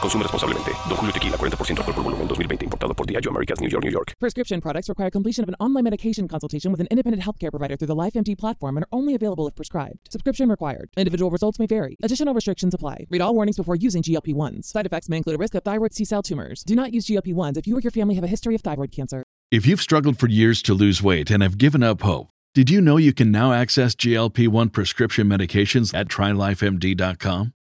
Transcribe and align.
Consume 0.00 0.22
responsablemente. 0.22 0.72
Don 0.88 0.96
Julio 0.96 1.12
Tequila, 1.12 1.36
40% 1.36 1.78
alcohol 1.78 1.94
por 1.94 2.02
volumen, 2.02 2.28
2020. 2.28 2.64
Importado 2.66 2.94
por 2.94 3.06
Diageo 3.06 3.30
Americas, 3.30 3.60
New 3.60 3.68
York, 3.68 3.84
New 3.84 3.90
York. 3.90 4.12
Prescription 4.20 4.60
products 4.60 4.88
require 4.88 5.10
completion 5.10 5.42
of 5.42 5.48
an 5.48 5.56
online 5.60 5.84
medication 5.84 6.28
consultation 6.28 6.70
with 6.70 6.80
an 6.80 6.86
independent 6.90 7.22
healthcare 7.22 7.50
provider 7.50 7.76
through 7.76 7.88
the 7.88 7.94
LifeMD 7.94 8.38
platform 8.38 8.76
and 8.76 8.84
are 8.84 8.88
only 8.92 9.14
available 9.14 9.46
if 9.48 9.54
prescribed. 9.54 9.98
Subscription 10.10 10.48
required. 10.48 10.90
Individual 10.96 11.30
results 11.30 11.58
may 11.58 11.66
vary. 11.66 11.96
Additional 12.02 12.34
restrictions 12.34 12.74
apply. 12.74 13.06
Read 13.10 13.20
all 13.20 13.34
warnings 13.34 13.56
before 13.56 13.76
using 13.76 14.02
GLP-1s. 14.02 14.64
Side 14.64 14.86
effects 14.86 15.08
may 15.08 15.18
include 15.18 15.36
a 15.36 15.38
risk 15.38 15.54
of 15.54 15.62
thyroid 15.62 15.94
C-cell 15.94 16.22
tumors. 16.22 16.62
Do 16.64 16.74
not 16.74 16.92
use 16.92 17.06
GLP-1s 17.06 17.56
if 17.56 17.66
you 17.66 17.76
or 17.76 17.80
your 17.80 17.90
family 17.90 18.14
have 18.14 18.24
a 18.24 18.28
history 18.28 18.54
of 18.54 18.62
thyroid 18.62 18.92
cancer. 18.92 19.22
If 19.50 19.66
you've 19.66 19.80
struggled 19.80 20.18
for 20.18 20.28
years 20.28 20.60
to 20.62 20.74
lose 20.74 21.02
weight 21.02 21.30
and 21.30 21.42
have 21.42 21.56
given 21.56 21.82
up 21.82 22.02
hope, 22.02 22.28
did 22.54 22.70
you 22.70 22.80
know 22.80 22.96
you 22.96 23.12
can 23.12 23.30
now 23.30 23.52
access 23.52 23.94
GLP 23.94 24.48
1 24.48 24.70
prescription 24.70 25.28
medications 25.28 25.94
at 25.94 26.08
trylifemd.com? 26.08 27.52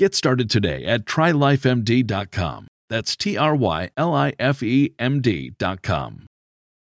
Get 0.00 0.14
started 0.14 0.48
today 0.48 0.86
at 0.86 1.04
trylifemd.com. 1.04 2.68
That's 2.88 3.18
T 3.18 3.36
R 3.36 3.54
Y 3.54 3.90
L 3.98 4.14
I 4.14 4.32
F 4.38 4.62
E 4.62 4.94
M 4.98 5.20
D.com. 5.20 6.24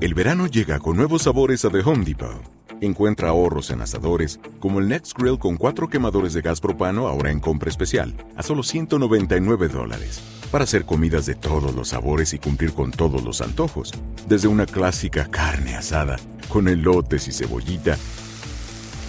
El 0.00 0.14
verano 0.14 0.46
llega 0.46 0.78
con 0.78 0.98
nuevos 0.98 1.22
sabores 1.22 1.64
a 1.64 1.70
The 1.70 1.80
Home 1.80 2.04
Depot. 2.04 2.40
Encuentra 2.80 3.30
ahorros 3.30 3.70
en 3.70 3.82
asadores, 3.82 4.38
como 4.60 4.78
el 4.78 4.86
Next 4.88 5.18
Grill 5.18 5.40
con 5.40 5.56
cuatro 5.56 5.88
quemadores 5.88 6.32
de 6.32 6.42
gas 6.42 6.60
propano 6.60 7.08
ahora 7.08 7.32
en 7.32 7.40
compra 7.40 7.70
especial, 7.70 8.14
a 8.36 8.44
solo 8.44 8.62
199 8.62 9.66
dólares. 9.66 10.22
Para 10.52 10.62
hacer 10.62 10.84
comidas 10.84 11.26
de 11.26 11.34
todos 11.34 11.74
los 11.74 11.88
sabores 11.88 12.32
y 12.34 12.38
cumplir 12.38 12.72
con 12.72 12.92
todos 12.92 13.24
los 13.24 13.40
antojos. 13.40 13.92
Desde 14.28 14.46
una 14.46 14.64
clásica 14.64 15.26
carne 15.28 15.74
asada, 15.74 16.20
con 16.48 16.68
elotes 16.68 17.26
y 17.26 17.32
cebollita, 17.32 17.98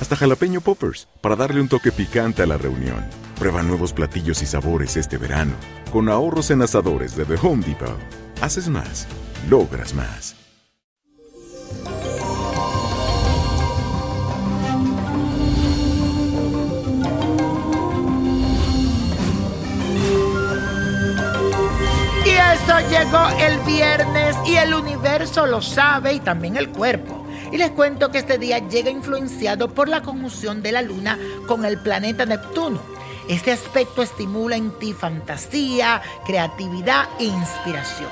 hasta 0.03 0.17
jalapeño 0.17 0.59
poppers, 0.59 1.07
para 1.21 1.37
darle 1.37 1.61
un 1.61 1.69
toque 1.69 1.89
picante 1.89 2.43
a 2.43 2.45
la 2.45 2.57
reunión. 2.57 3.05
Prueba 3.39 3.63
nuevos 3.63 3.93
platillos 3.93 4.41
y 4.41 4.45
sabores 4.45 4.97
este 4.97 5.17
verano, 5.17 5.53
con 5.93 6.09
ahorros 6.09 6.51
en 6.51 6.61
asadores 6.61 7.15
de 7.15 7.23
The 7.23 7.35
Home 7.41 7.65
Depot. 7.65 7.97
Haces 8.41 8.67
más, 8.67 9.07
logras 9.49 9.93
más. 9.93 10.35
Y 22.25 22.29
eso 22.29 22.79
llegó 22.89 23.29
el 23.39 23.57
viernes 23.59 24.35
y 24.45 24.57
el 24.57 24.73
universo 24.73 25.45
lo 25.45 25.61
sabe 25.61 26.15
y 26.15 26.19
también 26.19 26.57
el 26.57 26.67
cuerpo. 26.69 27.22
Y 27.53 27.57
les 27.57 27.69
cuento 27.69 28.09
que 28.09 28.17
este 28.17 28.39
día 28.39 28.67
llega 28.67 28.89
influenciado 28.89 29.69
por 29.75 29.87
la 29.87 30.01
conjunción 30.01 30.63
de 30.63 30.71
la 30.71 30.81
luna 30.81 31.19
con 31.47 31.65
el 31.65 31.77
planeta 31.77 32.25
Neptuno. 32.25 32.81
Este 33.29 33.51
aspecto 33.51 34.01
estimula 34.01 34.55
en 34.55 34.71
ti 34.79 34.91
fantasía, 34.91 36.01
creatividad 36.25 37.07
e 37.19 37.25
inspiración. 37.25 38.09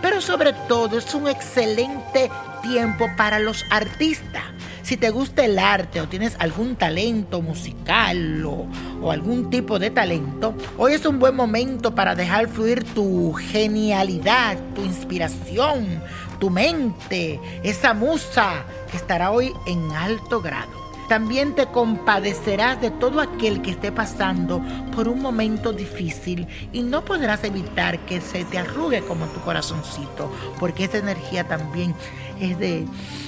Pero 0.00 0.20
sobre 0.20 0.52
todo 0.68 0.96
es 0.98 1.12
un 1.12 1.26
excelente 1.26 2.30
tiempo 2.62 3.06
para 3.16 3.40
los 3.40 3.64
artistas. 3.68 4.44
Si 4.84 4.98
te 4.98 5.08
gusta 5.08 5.46
el 5.46 5.58
arte 5.58 6.02
o 6.02 6.08
tienes 6.08 6.36
algún 6.38 6.76
talento 6.76 7.40
musical 7.40 8.44
o, 8.44 9.10
algún 9.10 9.48
tipo 9.48 9.78
de 9.78 9.88
talento, 9.88 10.54
hoy 10.76 10.92
es 10.92 11.06
un 11.06 11.18
buen 11.18 11.34
momento 11.34 11.94
para 11.94 12.14
dejar 12.14 12.48
fluir 12.48 12.84
tu 12.84 13.32
genialidad, 13.32 14.58
tu 14.74 14.84
inspiración, 14.84 16.02
tu 16.38 16.50
mente, 16.50 17.40
esa 17.62 17.94
musa 17.94 18.66
que 18.90 18.98
estará 18.98 19.30
hoy 19.30 19.54
en 19.66 19.90
alto 19.92 20.42
grado. 20.42 20.83
También 21.08 21.54
te 21.54 21.66
compadecerás 21.66 22.80
de 22.80 22.90
todo 22.90 23.20
aquel 23.20 23.60
que 23.62 23.70
esté 23.72 23.92
pasando 23.92 24.62
por 24.94 25.08
un 25.08 25.20
momento 25.20 25.72
difícil 25.72 26.46
y 26.72 26.82
no 26.82 27.04
podrás 27.04 27.44
evitar 27.44 27.98
que 28.00 28.20
se 28.20 28.44
te 28.44 28.58
arrugue 28.58 29.02
como 29.02 29.26
tu 29.26 29.40
corazoncito, 29.40 30.32
porque 30.58 30.84
esa 30.84 30.98
energía 30.98 31.46
también 31.46 31.94
es 32.40 32.58
de, 32.58 32.86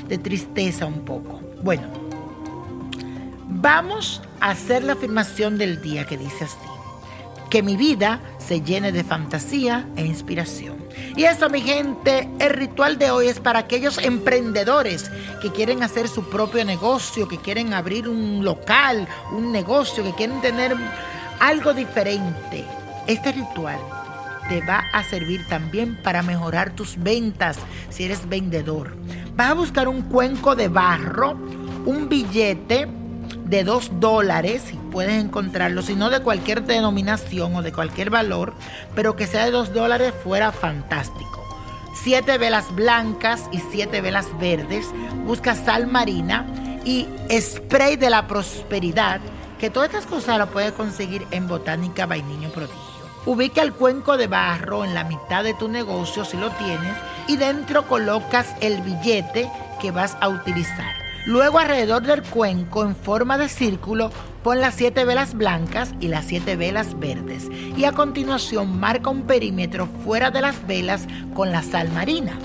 de 0.08 0.18
tristeza 0.18 0.86
un 0.86 1.04
poco. 1.04 1.40
Bueno, 1.62 1.88
vamos 3.48 4.22
a 4.40 4.50
hacer 4.50 4.84
la 4.84 4.94
afirmación 4.94 5.58
del 5.58 5.82
día 5.82 6.06
que 6.06 6.16
dice 6.16 6.44
así. 6.44 6.75
Que 7.50 7.62
mi 7.62 7.76
vida 7.76 8.20
se 8.38 8.60
llene 8.60 8.92
de 8.92 9.04
fantasía 9.04 9.88
e 9.96 10.04
inspiración. 10.04 10.76
Y 11.16 11.24
eso, 11.24 11.48
mi 11.48 11.60
gente, 11.60 12.28
el 12.38 12.50
ritual 12.50 12.98
de 12.98 13.10
hoy 13.10 13.28
es 13.28 13.40
para 13.40 13.60
aquellos 13.60 13.98
emprendedores 13.98 15.10
que 15.40 15.52
quieren 15.52 15.82
hacer 15.82 16.08
su 16.08 16.28
propio 16.28 16.64
negocio, 16.64 17.28
que 17.28 17.38
quieren 17.38 17.74
abrir 17.74 18.08
un 18.08 18.44
local, 18.44 19.06
un 19.32 19.52
negocio, 19.52 20.02
que 20.02 20.14
quieren 20.14 20.40
tener 20.40 20.74
algo 21.40 21.72
diferente. 21.72 22.64
Este 23.06 23.32
ritual 23.32 23.78
te 24.48 24.60
va 24.60 24.84
a 24.92 25.02
servir 25.04 25.46
también 25.48 25.96
para 26.02 26.22
mejorar 26.22 26.74
tus 26.74 26.96
ventas 26.96 27.58
si 27.90 28.04
eres 28.04 28.28
vendedor. 28.28 28.96
Vas 29.34 29.50
a 29.50 29.54
buscar 29.54 29.88
un 29.88 30.02
cuenco 30.02 30.56
de 30.56 30.68
barro, 30.68 31.32
un 31.84 32.08
billete 32.08 32.88
de 33.48 33.64
2 33.64 34.00
dólares, 34.00 34.62
si 34.66 34.76
puedes 34.76 35.22
encontrarlo, 35.22 35.82
si 35.82 35.94
no 35.94 36.10
de 36.10 36.20
cualquier 36.20 36.64
denominación 36.64 37.54
o 37.54 37.62
de 37.62 37.72
cualquier 37.72 38.10
valor, 38.10 38.54
pero 38.94 39.16
que 39.16 39.26
sea 39.26 39.44
de 39.44 39.52
2 39.52 39.72
dólares 39.72 40.12
fuera 40.22 40.52
fantástico. 40.52 41.44
Siete 42.02 42.38
velas 42.38 42.74
blancas 42.74 43.44
y 43.52 43.60
siete 43.70 44.00
velas 44.00 44.26
verdes. 44.38 44.86
Busca 45.24 45.54
sal 45.54 45.86
marina 45.86 46.46
y 46.84 47.08
spray 47.40 47.96
de 47.96 48.10
la 48.10 48.26
prosperidad, 48.26 49.20
que 49.58 49.70
todas 49.70 49.88
estas 49.88 50.06
cosas 50.06 50.38
las 50.38 50.50
puedes 50.50 50.72
conseguir 50.72 51.26
en 51.30 51.48
Botánica 51.48 52.06
Vainiño 52.06 52.50
Prodigio. 52.50 52.76
Ubica 53.24 53.62
el 53.62 53.72
cuenco 53.72 54.16
de 54.16 54.28
barro 54.28 54.84
en 54.84 54.94
la 54.94 55.02
mitad 55.02 55.42
de 55.42 55.54
tu 55.54 55.68
negocio 55.68 56.24
si 56.24 56.36
lo 56.36 56.50
tienes 56.50 56.96
y 57.26 57.36
dentro 57.38 57.88
colocas 57.88 58.54
el 58.60 58.82
billete 58.82 59.50
que 59.80 59.90
vas 59.90 60.16
a 60.20 60.28
utilizar. 60.28 61.05
Luego 61.26 61.58
alrededor 61.58 62.04
del 62.04 62.22
cuenco 62.22 62.84
en 62.84 62.94
forma 62.94 63.36
de 63.36 63.48
círculo 63.48 64.12
pon 64.44 64.60
las 64.60 64.76
siete 64.76 65.04
velas 65.04 65.34
blancas 65.34 65.92
y 65.98 66.06
las 66.06 66.26
siete 66.26 66.54
velas 66.54 66.96
verdes 67.00 67.48
y 67.76 67.84
a 67.84 67.90
continuación 67.90 68.78
marca 68.78 69.10
un 69.10 69.22
perímetro 69.22 69.88
fuera 70.04 70.30
de 70.30 70.40
las 70.40 70.64
velas 70.68 71.08
con 71.34 71.50
la 71.50 71.64
sal 71.64 71.90
marina. 71.90 72.38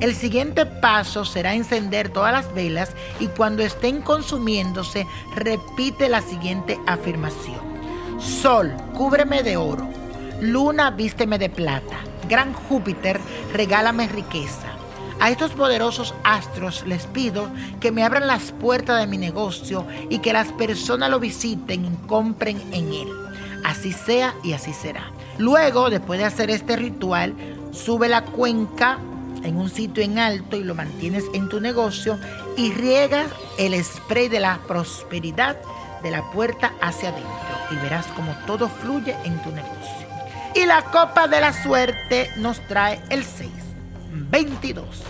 El 0.00 0.14
siguiente 0.14 0.66
paso 0.66 1.24
será 1.24 1.54
encender 1.54 2.10
todas 2.10 2.30
las 2.30 2.54
velas 2.54 2.90
y 3.20 3.28
cuando 3.28 3.62
estén 3.62 4.02
consumiéndose 4.02 5.06
repite 5.34 6.10
la 6.10 6.20
siguiente 6.20 6.78
afirmación. 6.86 7.60
Sol, 8.20 8.70
cúbreme 8.92 9.42
de 9.42 9.56
oro. 9.56 9.88
Luna, 10.42 10.90
vísteme 10.90 11.38
de 11.38 11.48
plata. 11.48 11.96
Gran 12.28 12.52
Júpiter, 12.52 13.18
regálame 13.54 14.08
riqueza. 14.08 14.75
A 15.26 15.30
estos 15.30 15.54
poderosos 15.54 16.14
astros 16.22 16.84
les 16.86 17.08
pido 17.08 17.50
que 17.80 17.90
me 17.90 18.04
abran 18.04 18.28
las 18.28 18.52
puertas 18.52 19.00
de 19.00 19.08
mi 19.08 19.18
negocio 19.18 19.84
y 20.08 20.20
que 20.20 20.32
las 20.32 20.52
personas 20.52 21.10
lo 21.10 21.18
visiten 21.18 21.84
y 21.84 22.06
compren 22.06 22.62
en 22.72 22.92
él. 22.92 23.08
Así 23.64 23.92
sea 23.92 24.36
y 24.44 24.52
así 24.52 24.72
será. 24.72 25.10
Luego, 25.36 25.90
después 25.90 26.20
de 26.20 26.26
hacer 26.26 26.48
este 26.50 26.76
ritual, 26.76 27.34
sube 27.72 28.08
la 28.08 28.22
cuenca 28.22 29.00
en 29.42 29.56
un 29.56 29.68
sitio 29.68 30.04
en 30.04 30.20
alto 30.20 30.58
y 30.58 30.62
lo 30.62 30.76
mantienes 30.76 31.24
en 31.34 31.48
tu 31.48 31.60
negocio 31.60 32.20
y 32.56 32.70
riegas 32.70 33.26
el 33.58 33.74
spray 33.82 34.28
de 34.28 34.38
la 34.38 34.60
prosperidad 34.68 35.56
de 36.04 36.12
la 36.12 36.22
puerta 36.30 36.72
hacia 36.80 37.08
adentro 37.08 37.56
y 37.72 37.74
verás 37.82 38.06
como 38.14 38.32
todo 38.46 38.68
fluye 38.68 39.16
en 39.24 39.42
tu 39.42 39.50
negocio. 39.50 40.06
Y 40.54 40.66
la 40.66 40.82
copa 40.82 41.26
de 41.26 41.40
la 41.40 41.52
suerte 41.52 42.30
nos 42.36 42.60
trae 42.68 43.00
el 43.10 43.24
6, 43.24 43.50
22, 44.10 45.02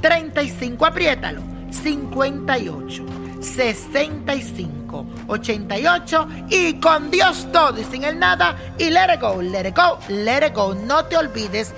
35, 0.00 0.86
apriétalo, 0.86 1.42
58, 1.70 3.04
65, 3.40 5.06
88 5.28 6.28
y 6.50 6.74
con 6.74 7.10
Dios 7.10 7.48
todo 7.52 7.80
y 7.80 7.84
sin 7.84 8.04
el 8.04 8.18
nada 8.18 8.56
y 8.78 8.90
let 8.90 9.14
it 9.14 9.20
go, 9.20 9.40
let 9.40 9.68
it 9.68 9.76
go, 9.76 9.98
let 10.08 10.46
it 10.46 10.54
go. 10.54 10.74
No 10.74 11.04
te 11.06 11.16
olvides 11.16 11.72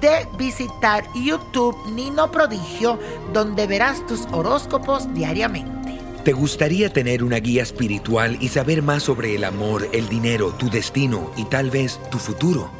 de 0.00 0.26
visitar 0.38 1.04
YouTube 1.14 1.76
Nino 1.92 2.30
Prodigio, 2.30 2.98
donde 3.32 3.66
verás 3.66 4.06
tus 4.06 4.22
horóscopos 4.32 5.12
diariamente. 5.14 5.98
¿Te 6.24 6.32
gustaría 6.32 6.92
tener 6.92 7.24
una 7.24 7.36
guía 7.36 7.62
espiritual 7.62 8.36
y 8.40 8.48
saber 8.48 8.82
más 8.82 9.04
sobre 9.04 9.34
el 9.34 9.44
amor, 9.44 9.88
el 9.92 10.08
dinero, 10.08 10.52
tu 10.52 10.68
destino 10.68 11.30
y 11.36 11.44
tal 11.44 11.70
vez 11.70 11.98
tu 12.10 12.18
futuro? 12.18 12.79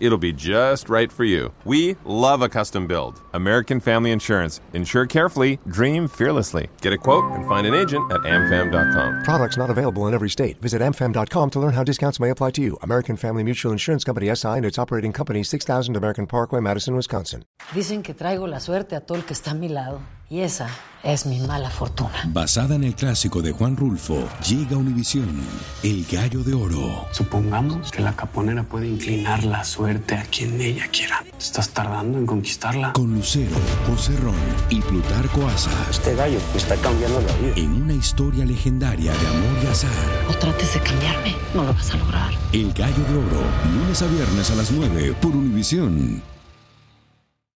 It'll 0.00 0.18
be 0.18 0.32
just 0.32 0.88
right 0.88 1.10
for 1.10 1.24
you. 1.24 1.52
We 1.64 1.96
love 2.04 2.42
a 2.42 2.48
custom 2.48 2.86
build. 2.86 3.20
American 3.32 3.80
Family 3.80 4.10
Insurance. 4.10 4.60
Insure 4.74 5.06
carefully, 5.06 5.58
dream 5.68 6.08
fearlessly. 6.08 6.68
Get 6.82 6.92
a 6.92 6.98
quote 6.98 7.24
and 7.32 7.46
find 7.46 7.66
an 7.66 7.74
agent 7.74 8.10
at 8.12 8.20
amfam.com. 8.22 9.22
Products 9.24 9.56
not 9.56 9.70
available 9.70 10.06
in 10.06 10.14
every 10.14 10.30
state. 10.30 10.60
Visit 10.60 10.82
amfam.com 10.82 11.50
to 11.50 11.60
learn 11.60 11.72
how 11.72 11.84
discounts 11.84 12.20
may 12.20 12.30
apply 12.30 12.50
to 12.52 12.62
you. 12.62 12.76
American 12.82 13.16
Family 13.16 13.42
Mutual 13.42 13.72
Insurance 13.72 14.04
Company 14.04 14.34
SI 14.34 14.48
and 14.48 14.66
its 14.66 14.78
operating 14.78 15.12
company 15.12 15.42
6000 15.42 15.96
American 15.96 16.26
Parkway, 16.26 16.60
Madison, 16.60 16.94
Wisconsin. 16.94 17.44
Dicen 17.72 18.02
que 18.02 18.14
traigo 18.14 18.46
la 18.46 18.60
suerte 18.60 18.96
a 18.96 19.00
todo 19.00 19.18
el 19.18 19.24
que 19.24 19.34
está 19.34 19.52
a 19.52 19.54
mi 19.54 19.68
lado. 19.68 20.00
Y 20.30 20.40
esa 20.40 20.68
es 21.02 21.24
mi 21.24 21.40
mala 21.40 21.70
fortuna. 21.70 22.12
Basada 22.26 22.74
en 22.74 22.84
el 22.84 22.94
clásico 22.94 23.40
de 23.40 23.52
Juan 23.52 23.78
Rulfo, 23.78 24.28
llega 24.46 24.76
Univisión, 24.76 25.40
El 25.82 26.04
Gallo 26.04 26.44
de 26.44 26.52
Oro. 26.52 27.06
Supongamos 27.12 27.90
que 27.90 28.02
la 28.02 28.14
caponera 28.14 28.62
puede 28.62 28.88
inclinar 28.88 29.42
la 29.44 29.64
suerte 29.64 29.87
a 29.88 30.22
quien 30.24 30.60
ella 30.60 30.86
quiera. 30.88 31.24
¿Estás 31.38 31.70
tardando 31.70 32.18
en 32.18 32.26
conquistarla? 32.26 32.92
Con 32.92 33.14
Lucero, 33.14 33.56
José 33.86 34.14
Ron 34.18 34.34
y 34.68 34.82
Plutarco 34.82 35.46
Asa. 35.48 35.70
Este 35.90 36.14
gallo 36.14 36.38
está 36.54 36.76
cambiando 36.76 37.22
la 37.22 37.32
vida. 37.36 37.52
En 37.56 37.82
una 37.82 37.94
historia 37.94 38.44
legendaria 38.44 39.12
de 39.12 39.26
amor 39.26 39.64
y 39.64 39.66
azar. 39.66 39.90
No 40.28 40.34
trates 40.36 40.74
de 40.74 40.80
cambiarme, 40.80 41.34
no 41.54 41.64
lo 41.64 41.72
vas 41.72 41.90
a 41.90 41.96
lograr. 41.96 42.30
El 42.52 42.72
Gallo 42.74 43.02
de 43.02 43.14
Oro, 43.14 43.44
lunes 43.72 44.02
a 44.02 44.06
viernes 44.08 44.50
a 44.50 44.56
las 44.56 44.70
9 44.70 45.14
por 45.22 45.34
Univisión. 45.34 46.22